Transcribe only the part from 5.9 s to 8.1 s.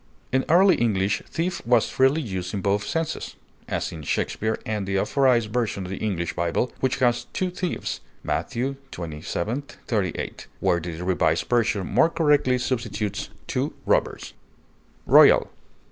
the English Bible, which has "two thieves"